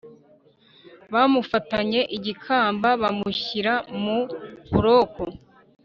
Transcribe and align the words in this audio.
bamufatanye 1.13 2.01
igikamba 2.17 2.89
bamushyira 3.01 3.73
mu 4.01 4.19
buroko 4.71 5.23